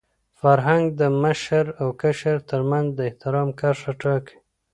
فرهنګ 0.41 0.83
د 0.99 1.01
مشر 1.23 1.65
او 1.81 1.87
کشر 2.01 2.37
تر 2.49 2.61
منځ 2.69 2.87
د 2.93 2.99
احترام 3.09 3.49
کرښه 3.59 3.91
ټاکي. 4.01 4.35